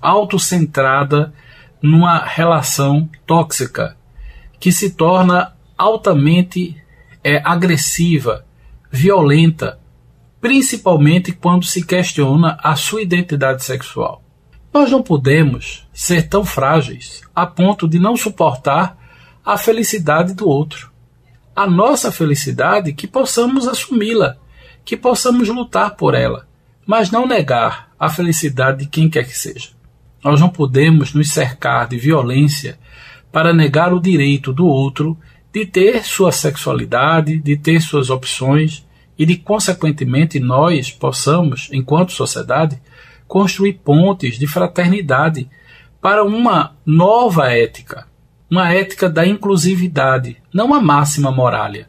autocentrada 0.00 1.34
numa 1.82 2.24
relação 2.24 3.10
tóxica 3.26 3.99
que 4.60 4.70
se 4.70 4.90
torna 4.90 5.56
altamente 5.76 6.76
é, 7.24 7.40
agressiva, 7.42 8.44
violenta, 8.92 9.80
principalmente 10.40 11.32
quando 11.32 11.64
se 11.64 11.84
questiona 11.84 12.58
a 12.62 12.76
sua 12.76 13.00
identidade 13.00 13.64
sexual. 13.64 14.22
Nós 14.72 14.90
não 14.90 15.02
podemos 15.02 15.88
ser 15.92 16.28
tão 16.28 16.44
frágeis 16.44 17.22
a 17.34 17.46
ponto 17.46 17.88
de 17.88 17.98
não 17.98 18.16
suportar 18.16 18.96
a 19.44 19.56
felicidade 19.56 20.34
do 20.34 20.46
outro. 20.46 20.90
A 21.56 21.66
nossa 21.66 22.12
felicidade, 22.12 22.92
que 22.92 23.08
possamos 23.08 23.66
assumi-la, 23.66 24.36
que 24.84 24.96
possamos 24.96 25.48
lutar 25.48 25.96
por 25.96 26.14
ela, 26.14 26.46
mas 26.86 27.10
não 27.10 27.26
negar 27.26 27.90
a 27.98 28.08
felicidade 28.08 28.80
de 28.80 28.86
quem 28.86 29.08
quer 29.08 29.24
que 29.24 29.36
seja. 29.36 29.70
Nós 30.22 30.40
não 30.40 30.48
podemos 30.48 31.14
nos 31.14 31.30
cercar 31.30 31.88
de 31.88 31.98
violência 31.98 32.78
para 33.32 33.52
negar 33.52 33.92
o 33.92 34.00
direito 34.00 34.52
do 34.52 34.66
outro 34.66 35.16
de 35.52 35.66
ter 35.66 36.04
sua 36.04 36.32
sexualidade, 36.32 37.38
de 37.38 37.56
ter 37.56 37.80
suas 37.80 38.10
opções 38.10 38.86
e 39.18 39.26
de, 39.26 39.36
consequentemente, 39.36 40.40
nós 40.40 40.90
possamos, 40.90 41.68
enquanto 41.72 42.12
sociedade, 42.12 42.80
construir 43.26 43.74
pontes 43.74 44.38
de 44.38 44.46
fraternidade 44.46 45.48
para 46.00 46.24
uma 46.24 46.74
nova 46.86 47.52
ética, 47.52 48.06
uma 48.50 48.72
ética 48.72 49.08
da 49.08 49.26
inclusividade, 49.26 50.36
não 50.52 50.72
a 50.72 50.80
máxima 50.80 51.30
moralha. 51.30 51.88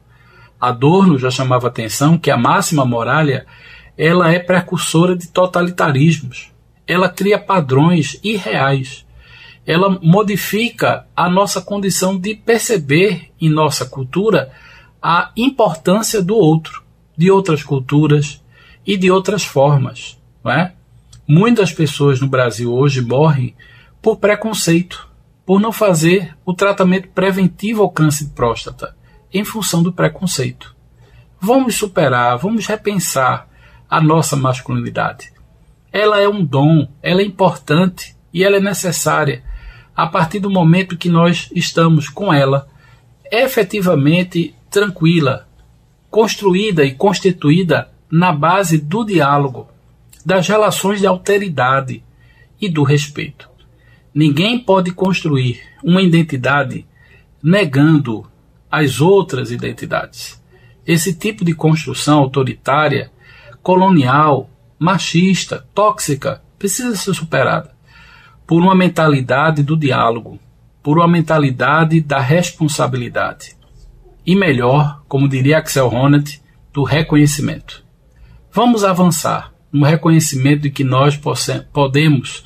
Adorno 0.60 1.18
já 1.18 1.32
chamava 1.32 1.68
atenção 1.68 2.18
que 2.18 2.30
a 2.30 2.38
máxima 2.38 2.86
moralha 2.86 3.46
ela 3.98 4.32
é 4.32 4.38
precursora 4.38 5.16
de 5.16 5.28
totalitarismos. 5.28 6.52
Ela 6.88 7.10
cria 7.10 7.40
padrões 7.40 8.20
irreais. 8.24 9.06
Ela 9.66 9.90
modifica 10.02 11.08
a 11.16 11.30
nossa 11.30 11.62
condição 11.62 12.18
de 12.18 12.36
perceber 12.36 13.32
em 13.40 13.50
nossa 13.50 13.86
cultura 13.86 14.52
a 15.02 15.32
importância 15.36 16.22
do 16.22 16.36
outro 16.36 16.82
de 17.22 17.30
outras 17.30 17.62
culturas 17.62 18.44
e 18.86 18.98
de 18.98 19.12
outras 19.12 19.44
formas. 19.44 20.20
Não 20.44 20.52
é? 20.52 20.74
Muitas 21.28 21.72
pessoas 21.72 22.20
no 22.20 22.28
Brasil 22.28 22.74
hoje 22.74 23.00
morrem 23.00 23.56
por 24.02 24.18
preconceito, 24.18 25.08
por 25.46 25.60
não 25.60 25.72
fazer 25.72 26.36
o 26.44 26.52
tratamento 26.52 27.10
preventivo 27.10 27.84
ao 27.84 27.92
câncer 27.92 28.26
de 28.26 28.32
próstata, 28.32 28.96
em 29.32 29.46
função 29.46 29.84
do 29.84 29.94
preconceito. 29.94 30.76
Vamos 31.40 31.76
superar, 31.76 32.38
vamos 32.40 32.66
repensar 32.66 33.48
a 33.88 34.02
nossa 34.02 34.36
masculinidade. 34.36 35.32
Ela 35.92 36.20
é 36.20 36.28
um 36.28 36.44
dom, 36.44 36.88
ela 37.04 37.22
é 37.22 37.26
importante 37.26 38.16
e 38.34 38.44
ela 38.44 38.58
é 38.58 38.62
necessária 38.62 39.44
a 39.96 40.08
partir 40.08 40.40
do 40.40 40.50
momento 40.50 40.98
que 40.98 41.10
nós 41.10 41.50
estamos 41.54 42.10
com 42.10 42.34
ela 42.34 42.68
efetivamente 43.32 44.56
tranquila, 44.70 45.48
construída 46.10 46.84
e 46.84 46.94
constituída 46.94 47.90
na 48.10 48.32
base 48.32 48.78
do 48.78 49.06
diálogo, 49.06 49.68
das 50.26 50.48
relações 50.48 51.00
de 51.00 51.08
alteridade 51.08 52.04
e 52.60 52.70
do 52.70 52.84
respeito. 52.84 53.50
Ninguém 54.14 54.60
pode 54.60 54.92
construir 54.92 55.62
uma 55.84 56.02
identidade 56.02 56.86
negando 57.42 58.30
as 58.70 59.00
outras 59.00 59.52
identidades. 59.52 60.42
Esse 60.86 61.14
tipo 61.14 61.46
de 61.46 61.54
construção 61.54 62.20
autoritária, 62.20 63.12
colonial, 63.64 64.50
machista, 64.78 65.66
tóxica, 65.74 66.42
precisa 66.58 66.96
ser 66.96 67.14
superada 67.14 67.71
por 68.52 68.62
uma 68.62 68.76
mentalidade 68.76 69.64
do 69.64 69.78
diálogo, 69.78 70.38
por 70.84 70.98
uma 70.98 71.08
mentalidade 71.08 72.02
da 72.02 72.20
responsabilidade 72.20 73.56
e 74.26 74.36
melhor, 74.36 75.02
como 75.08 75.30
diria 75.30 75.60
Axel 75.60 75.88
Honneth, 75.88 76.42
do 76.74 76.84
reconhecimento. 76.84 77.82
Vamos 78.52 78.84
avançar 78.84 79.54
no 79.72 79.86
reconhecimento 79.86 80.64
de 80.64 80.70
que 80.70 80.84
nós 80.84 81.18
podemos 81.72 82.44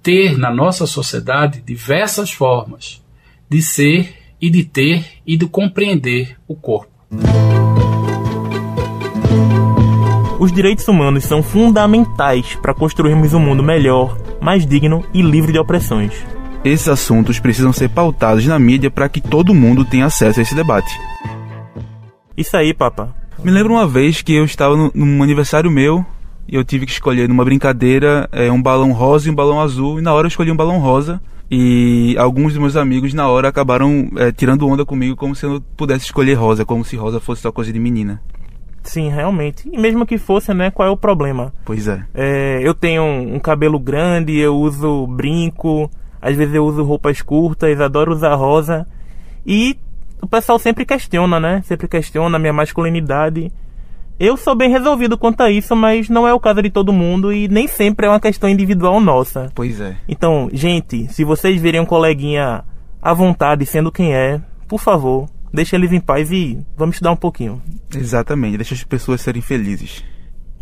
ter 0.00 0.38
na 0.38 0.54
nossa 0.54 0.86
sociedade 0.86 1.60
diversas 1.60 2.30
formas 2.30 3.02
de 3.50 3.60
ser 3.60 4.14
e 4.40 4.48
de 4.48 4.62
ter 4.62 5.04
e 5.26 5.36
de 5.36 5.48
compreender 5.48 6.36
o 6.46 6.54
corpo. 6.54 6.92
Os 10.42 10.50
direitos 10.50 10.88
humanos 10.88 11.22
são 11.22 11.40
fundamentais 11.40 12.56
para 12.56 12.74
construirmos 12.74 13.32
um 13.32 13.38
mundo 13.38 13.62
melhor, 13.62 14.18
mais 14.40 14.66
digno 14.66 15.04
e 15.14 15.22
livre 15.22 15.52
de 15.52 15.58
opressões. 15.60 16.14
Esses 16.64 16.88
assuntos 16.88 17.38
precisam 17.38 17.72
ser 17.72 17.88
pautados 17.88 18.44
na 18.44 18.58
mídia 18.58 18.90
para 18.90 19.08
que 19.08 19.20
todo 19.20 19.54
mundo 19.54 19.84
tenha 19.84 20.06
acesso 20.06 20.40
a 20.40 20.42
esse 20.42 20.52
debate. 20.52 20.92
Isso 22.36 22.56
aí, 22.56 22.74
papa. 22.74 23.14
Me 23.38 23.52
lembro 23.52 23.74
uma 23.74 23.86
vez 23.86 24.20
que 24.20 24.34
eu 24.34 24.44
estava 24.44 24.76
no, 24.76 24.90
num 24.92 25.22
aniversário 25.22 25.70
meu 25.70 26.04
e 26.48 26.56
eu 26.56 26.64
tive 26.64 26.86
que 26.86 26.92
escolher 26.92 27.28
numa 27.28 27.44
brincadeira 27.44 28.28
é, 28.32 28.50
um 28.50 28.60
balão 28.60 28.90
rosa 28.90 29.28
e 29.28 29.30
um 29.30 29.36
balão 29.36 29.60
azul. 29.60 30.00
E 30.00 30.02
na 30.02 30.12
hora 30.12 30.26
eu 30.26 30.28
escolhi 30.28 30.50
um 30.50 30.56
balão 30.56 30.80
rosa. 30.80 31.22
E 31.48 32.16
alguns 32.18 32.54
dos 32.54 32.60
meus 32.60 32.74
amigos 32.74 33.14
na 33.14 33.28
hora 33.28 33.46
acabaram 33.46 34.10
é, 34.16 34.32
tirando 34.32 34.66
onda 34.66 34.84
comigo 34.84 35.14
como 35.14 35.36
se 35.36 35.46
eu 35.46 35.62
pudesse 35.76 36.06
escolher 36.06 36.34
rosa, 36.34 36.64
como 36.64 36.84
se 36.84 36.96
rosa 36.96 37.20
fosse 37.20 37.42
só 37.42 37.52
coisa 37.52 37.72
de 37.72 37.78
menina. 37.78 38.20
Sim, 38.82 39.08
realmente. 39.08 39.68
E 39.72 39.78
mesmo 39.78 40.06
que 40.06 40.18
fosse, 40.18 40.52
né? 40.52 40.70
Qual 40.70 40.86
é 40.86 40.90
o 40.90 40.96
problema? 40.96 41.52
Pois 41.64 41.86
é. 41.88 42.04
é 42.14 42.60
eu 42.62 42.74
tenho 42.74 43.02
um, 43.02 43.36
um 43.36 43.38
cabelo 43.38 43.78
grande, 43.78 44.36
eu 44.36 44.56
uso 44.56 45.06
brinco, 45.06 45.90
às 46.20 46.36
vezes 46.36 46.54
eu 46.54 46.64
uso 46.64 46.82
roupas 46.82 47.22
curtas, 47.22 47.80
adoro 47.80 48.12
usar 48.12 48.34
rosa. 48.34 48.86
E 49.46 49.76
o 50.20 50.26
pessoal 50.26 50.58
sempre 50.58 50.84
questiona, 50.84 51.40
né? 51.40 51.62
Sempre 51.64 51.88
questiona 51.88 52.36
a 52.36 52.38
minha 52.38 52.52
masculinidade. 52.52 53.52
Eu 54.20 54.36
sou 54.36 54.54
bem 54.54 54.70
resolvido 54.70 55.18
quanto 55.18 55.40
a 55.42 55.50
isso, 55.50 55.74
mas 55.74 56.08
não 56.08 56.28
é 56.28 56.32
o 56.32 56.38
caso 56.38 56.62
de 56.62 56.70
todo 56.70 56.92
mundo 56.92 57.32
e 57.32 57.48
nem 57.48 57.66
sempre 57.66 58.06
é 58.06 58.08
uma 58.08 58.20
questão 58.20 58.48
individual 58.48 59.00
nossa. 59.00 59.50
Pois 59.54 59.80
é. 59.80 59.96
Então, 60.08 60.48
gente, 60.52 61.12
se 61.12 61.24
vocês 61.24 61.60
virem 61.60 61.80
um 61.80 61.86
coleguinha 61.86 62.62
à 63.00 63.12
vontade 63.12 63.66
sendo 63.66 63.90
quem 63.90 64.14
é, 64.14 64.40
por 64.68 64.78
favor, 64.78 65.28
deixa 65.52 65.76
eles 65.76 65.92
em 65.92 66.00
paz 66.00 66.30
e 66.30 66.58
vamos 66.76 66.96
estudar 66.96 67.12
um 67.12 67.16
pouquinho. 67.16 67.62
Exatamente, 67.94 68.56
deixa 68.56 68.74
as 68.74 68.84
pessoas 68.84 69.20
serem 69.20 69.42
felizes. 69.42 70.04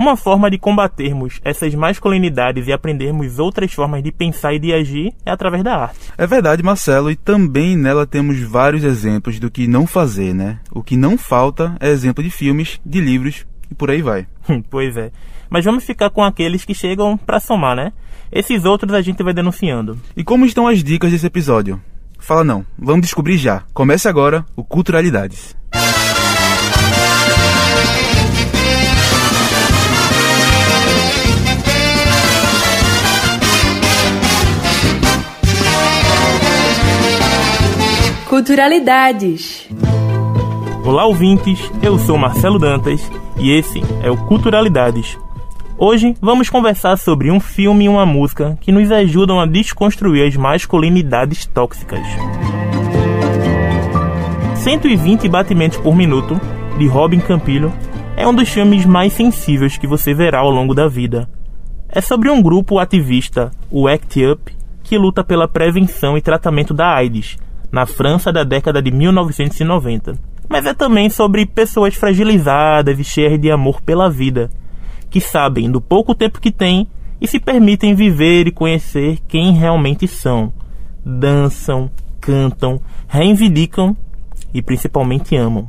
Uma 0.00 0.16
forma 0.16 0.50
de 0.50 0.56
combatermos 0.56 1.40
essas 1.44 1.74
masculinidades 1.74 2.66
e 2.66 2.72
aprendermos 2.72 3.38
outras 3.38 3.70
formas 3.74 4.02
de 4.02 4.10
pensar 4.10 4.54
e 4.54 4.58
de 4.58 4.72
agir 4.72 5.12
é 5.26 5.30
através 5.30 5.62
da 5.62 5.76
arte. 5.76 5.98
É 6.16 6.26
verdade, 6.26 6.62
Marcelo, 6.62 7.10
e 7.10 7.16
também 7.16 7.76
nela 7.76 8.06
temos 8.06 8.40
vários 8.40 8.82
exemplos 8.82 9.38
do 9.38 9.50
que 9.50 9.66
não 9.66 9.86
fazer, 9.86 10.34
né? 10.34 10.58
O 10.72 10.82
que 10.82 10.96
não 10.96 11.18
falta 11.18 11.76
é 11.78 11.90
exemplo 11.90 12.24
de 12.24 12.30
filmes, 12.30 12.80
de 12.82 12.98
livros 12.98 13.44
e 13.70 13.74
por 13.74 13.90
aí 13.90 14.00
vai. 14.00 14.26
pois 14.70 14.96
é. 14.96 15.12
Mas 15.50 15.66
vamos 15.66 15.84
ficar 15.84 16.08
com 16.08 16.24
aqueles 16.24 16.64
que 16.64 16.72
chegam 16.72 17.18
para 17.18 17.38
somar, 17.38 17.76
né? 17.76 17.92
Esses 18.32 18.64
outros 18.64 18.94
a 18.94 19.02
gente 19.02 19.22
vai 19.22 19.34
denunciando. 19.34 19.98
E 20.16 20.24
como 20.24 20.46
estão 20.46 20.66
as 20.66 20.82
dicas 20.82 21.10
desse 21.10 21.26
episódio? 21.26 21.78
Fala 22.20 22.44
não, 22.44 22.64
vamos 22.78 23.02
descobrir 23.02 23.38
já. 23.38 23.62
Comece 23.72 24.08
agora 24.08 24.44
o 24.54 24.62
Culturalidades. 24.62 25.56
Culturalidades. 38.28 39.68
Olá, 40.84 41.04
ouvintes. 41.04 41.58
Eu 41.82 41.98
sou 41.98 42.16
Marcelo 42.16 42.58
Dantas 42.58 43.00
e 43.38 43.50
esse 43.50 43.82
é 44.02 44.10
o 44.10 44.16
Culturalidades. 44.16 45.18
Hoje 45.82 46.14
vamos 46.20 46.50
conversar 46.50 46.98
sobre 46.98 47.30
um 47.30 47.40
filme 47.40 47.86
e 47.86 47.88
uma 47.88 48.04
música 48.04 48.58
que 48.60 48.70
nos 48.70 48.92
ajudam 48.92 49.40
a 49.40 49.46
desconstruir 49.46 50.28
as 50.28 50.36
masculinidades 50.36 51.46
tóxicas. 51.46 52.06
120 54.56 55.26
batimentos 55.26 55.78
por 55.78 55.96
minuto, 55.96 56.38
de 56.76 56.86
Robin 56.86 57.18
Campilho, 57.18 57.72
é 58.14 58.28
um 58.28 58.34
dos 58.34 58.50
filmes 58.50 58.84
mais 58.84 59.14
sensíveis 59.14 59.78
que 59.78 59.86
você 59.86 60.12
verá 60.12 60.40
ao 60.40 60.50
longo 60.50 60.74
da 60.74 60.86
vida. 60.86 61.26
É 61.88 62.02
sobre 62.02 62.28
um 62.28 62.42
grupo 62.42 62.78
ativista, 62.78 63.50
o 63.70 63.88
ACT 63.88 64.26
UP, 64.32 64.52
que 64.82 64.98
luta 64.98 65.24
pela 65.24 65.48
prevenção 65.48 66.14
e 66.14 66.20
tratamento 66.20 66.74
da 66.74 66.94
AIDS 66.94 67.38
na 67.72 67.86
França 67.86 68.30
da 68.30 68.44
década 68.44 68.82
de 68.82 68.90
1990. 68.90 70.12
Mas 70.46 70.66
é 70.66 70.74
também 70.74 71.08
sobre 71.08 71.46
pessoas 71.46 71.94
fragilizadas 71.94 72.98
e 72.98 73.04
cheias 73.04 73.40
de 73.40 73.50
amor 73.50 73.80
pela 73.80 74.10
vida, 74.10 74.50
que 75.10 75.20
sabem 75.20 75.70
do 75.70 75.80
pouco 75.80 76.14
tempo 76.14 76.40
que 76.40 76.52
têm 76.52 76.88
e 77.20 77.26
se 77.26 77.38
permitem 77.38 77.94
viver 77.94 78.46
e 78.46 78.52
conhecer 78.52 79.18
quem 79.28 79.52
realmente 79.52 80.06
são. 80.06 80.52
Dançam, 81.04 81.90
cantam, 82.20 82.80
reivindicam 83.08 83.96
e 84.54 84.62
principalmente 84.62 85.36
amam. 85.36 85.68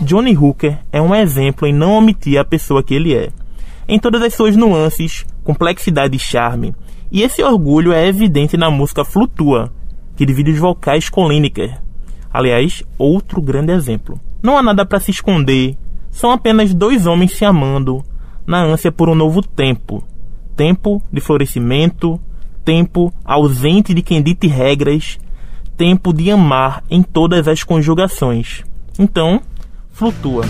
Johnny 0.00 0.36
Hooker 0.36 0.78
é 0.92 1.02
um 1.02 1.14
exemplo 1.14 1.66
em 1.66 1.72
não 1.72 1.92
omitir 1.92 2.38
a 2.38 2.44
pessoa 2.44 2.82
que 2.82 2.94
ele 2.94 3.14
é, 3.14 3.30
em 3.86 3.98
todas 3.98 4.22
as 4.22 4.34
suas 4.34 4.56
nuances, 4.56 5.26
complexidade 5.44 6.16
e 6.16 6.18
charme. 6.18 6.74
E 7.10 7.22
esse 7.22 7.42
orgulho 7.42 7.92
é 7.92 8.06
evidente 8.06 8.56
na 8.56 8.70
música 8.70 9.04
Flutua, 9.04 9.72
que 10.16 10.26
divide 10.26 10.50
os 10.50 10.58
vocais 10.58 11.08
com 11.08 11.28
Lineker. 11.28 11.80
Aliás, 12.32 12.82
outro 12.98 13.40
grande 13.40 13.72
exemplo. 13.72 14.20
Não 14.42 14.56
há 14.56 14.62
nada 14.62 14.84
para 14.84 15.00
se 15.00 15.10
esconder, 15.10 15.76
são 16.10 16.30
apenas 16.30 16.74
dois 16.74 17.06
homens 17.06 17.32
se 17.32 17.44
amando, 17.44 18.02
na 18.46 18.62
ânsia 18.62 18.92
por 18.92 19.08
um 19.08 19.14
novo 19.14 19.42
tempo. 19.42 20.02
Tempo 20.56 21.02
de 21.12 21.20
florescimento, 21.20 22.20
tempo 22.64 23.12
ausente 23.24 23.94
de 23.94 24.02
quem 24.02 24.22
dite 24.22 24.46
regras, 24.46 25.18
tempo 25.76 26.12
de 26.12 26.30
amar 26.30 26.82
em 26.90 27.02
todas 27.02 27.46
as 27.48 27.62
conjugações. 27.62 28.64
Então, 28.98 29.40
flutua. 29.90 30.44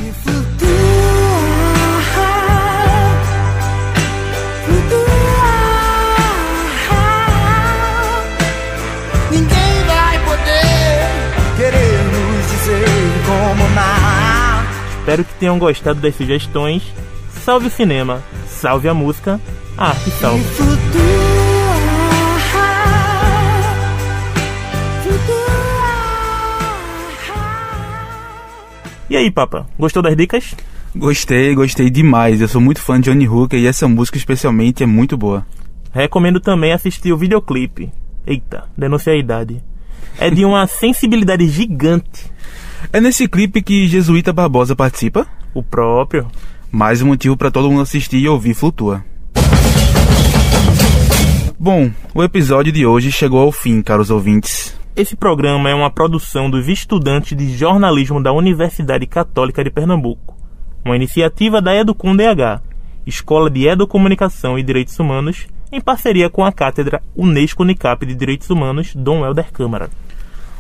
Espero 15.09 15.25
que 15.25 15.35
tenham 15.37 15.59
gostado 15.59 16.01
das 16.01 16.15
sugestões. 16.15 16.83
Salve 17.43 17.69
o 17.69 17.71
cinema, 17.71 18.23
salve 18.47 18.91
a 18.91 18.93
música, 18.93 19.41
a 19.75 19.89
arte 19.89 20.11
salve. 20.11 20.45
E 29.09 29.17
aí, 29.17 29.31
Papa, 29.31 29.67
gostou 29.79 30.03
das 30.03 30.15
dicas? 30.15 30.55
Gostei, 30.95 31.55
gostei 31.55 31.89
demais. 31.89 32.43
Eu 32.43 32.49
sou 32.49 32.61
muito 32.61 32.83
fã 32.83 33.01
de 33.01 33.11
Johnny 33.11 33.27
Hooker 33.27 33.59
e 33.59 33.67
essa 33.67 33.89
música 33.89 34.19
especialmente 34.19 34.83
é 34.83 34.87
muito 34.87 35.17
boa. 35.17 35.47
Recomendo 35.91 36.39
também 36.39 36.75
assistir 36.75 37.15
o 37.15 37.17
videoclipe. 37.17 37.91
Eita, 38.27 38.65
denunciei 38.77 39.15
a 39.15 39.19
idade. 39.19 39.65
É 40.19 40.29
de 40.29 40.45
uma 40.45 40.67
sensibilidade 40.69 41.49
gigante. 41.49 42.31
É 42.93 43.01
nesse 43.01 43.29
clipe 43.29 43.63
que 43.63 43.87
Jesuíta 43.87 44.33
Barbosa 44.33 44.75
participa? 44.75 45.27
O 45.53 45.63
próprio. 45.63 46.27
Mais 46.71 47.03
um 47.03 47.09
motivo 47.09 47.37
para 47.37 47.51
todo 47.51 47.71
mundo 47.71 47.83
assistir 47.83 48.19
e 48.19 48.29
ouvir 48.29 48.55
Flutua. 48.55 49.05
Bom, 51.59 51.91
o 52.15 52.23
episódio 52.23 52.73
de 52.73 52.87
hoje 52.87 53.11
chegou 53.11 53.41
ao 53.41 53.51
fim, 53.51 53.83
caros 53.83 54.11
ouvintes. 54.11 54.79
Esse 54.95 55.17
programa 55.17 55.69
é 55.69 55.75
uma 55.75 55.91
produção 55.91 56.51
dos 56.51 56.69
estudantes 56.69 57.37
de 57.37 57.57
jornalismo 57.57 58.23
da 58.23 58.33
Universidade 58.33 59.07
Católica 59.07 59.63
de 59.63 59.71
Pernambuco, 59.71 60.37
uma 60.85 60.97
iniciativa 60.97 61.61
da 61.61 61.75
Educom 61.75 62.17
DH, 62.17 62.63
Escola 63.07 63.51
de 63.51 63.67
Educomunicação 63.67 64.59
e 64.59 64.63
Direitos 64.63 64.99
Humanos, 64.99 65.47
em 65.71 65.81
parceria 65.81 66.31
com 66.31 66.45
a 66.45 66.53
Cátedra 66.53 67.03
Unesco 67.17 67.63
Unicap 67.63 68.05
de 68.07 68.15
Direitos 68.15 68.51
Humanos, 68.51 68.95
Dom 68.95 69.25
Helder 69.25 69.53
Câmara. 69.53 69.91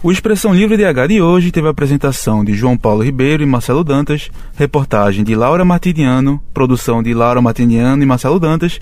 O 0.00 0.12
Expressão 0.12 0.54
Livre 0.54 0.76
DH 0.76 1.08
de 1.08 1.20
hoje 1.20 1.50
teve 1.50 1.66
a 1.66 1.72
apresentação 1.72 2.44
de 2.44 2.54
João 2.54 2.78
Paulo 2.78 3.02
Ribeiro 3.02 3.42
e 3.42 3.46
Marcelo 3.46 3.82
Dantas, 3.82 4.30
reportagem 4.54 5.24
de 5.24 5.34
Laura 5.34 5.64
Martiniano, 5.64 6.40
produção 6.54 7.02
de 7.02 7.12
Laura 7.12 7.42
Martiniano 7.42 8.00
e 8.00 8.06
Marcelo 8.06 8.38
Dantas, 8.38 8.78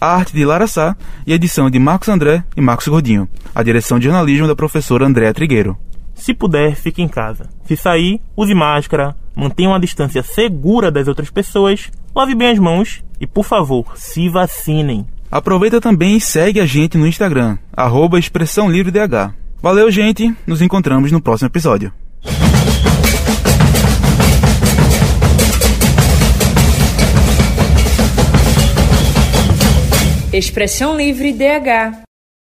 a 0.00 0.16
arte 0.16 0.32
de 0.32 0.44
Lara 0.44 0.66
Sá 0.66 0.96
e 1.24 1.32
edição 1.32 1.70
de 1.70 1.78
Marcos 1.78 2.08
André 2.08 2.42
e 2.56 2.60
Marcos 2.60 2.88
Gordinho, 2.88 3.28
a 3.54 3.62
direção 3.62 4.00
de 4.00 4.06
jornalismo 4.06 4.48
da 4.48 4.56
professora 4.56 5.06
Andréa 5.06 5.32
Trigueiro. 5.32 5.78
Se 6.12 6.34
puder, 6.34 6.74
fique 6.74 7.00
em 7.00 7.08
casa. 7.08 7.48
Se 7.64 7.76
sair, 7.76 8.20
use 8.36 8.52
máscara, 8.52 9.14
mantenha 9.36 9.68
uma 9.68 9.78
distância 9.78 10.24
segura 10.24 10.90
das 10.90 11.06
outras 11.06 11.30
pessoas, 11.30 11.88
lave 12.12 12.34
bem 12.34 12.50
as 12.50 12.58
mãos 12.58 13.04
e, 13.20 13.28
por 13.28 13.44
favor, 13.44 13.92
se 13.94 14.28
vacinem. 14.28 15.06
Aproveita 15.30 15.80
também 15.80 16.16
e 16.16 16.20
segue 16.20 16.58
a 16.58 16.66
gente 16.66 16.98
no 16.98 17.06
Instagram, 17.06 17.58
arroba 17.72 18.18
Expressão 18.18 18.68
Livre 18.68 18.90
DH. 18.90 19.47
Valeu, 19.60 19.90
gente. 19.90 20.34
Nos 20.46 20.62
encontramos 20.62 21.10
no 21.10 21.20
próximo 21.20 21.48
episódio. 21.48 21.92
Expressão 30.32 30.96
Livre 30.96 31.32
DH. 31.32 32.07